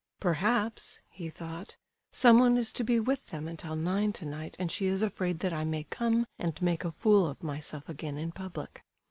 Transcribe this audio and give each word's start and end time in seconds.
"Perhaps," 0.19 0.99
he 1.11 1.29
thought, 1.29 1.77
"someone 2.11 2.57
is 2.57 2.71
to 2.71 2.83
be 2.83 2.99
with 2.99 3.27
them 3.27 3.47
until 3.47 3.75
nine 3.75 4.11
tonight 4.11 4.55
and 4.57 4.71
she 4.71 4.87
is 4.87 5.03
afraid 5.03 5.37
that 5.41 5.53
I 5.53 5.63
may 5.63 5.83
come 5.83 6.25
and 6.39 6.59
make 6.59 6.83
a 6.83 6.91
fool 6.91 7.27
of 7.27 7.43
myself 7.43 7.87
again, 7.87 8.17
in 8.17 8.31
public." 8.31 8.83